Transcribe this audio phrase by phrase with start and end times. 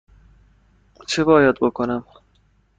[1.07, 2.05] چه باید بکنم؟